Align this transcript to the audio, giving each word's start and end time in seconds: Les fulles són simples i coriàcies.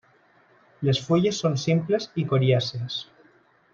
Les 0.87 1.01
fulles 1.09 1.41
són 1.43 1.59
simples 1.65 2.07
i 2.23 2.25
coriàcies. 2.33 2.97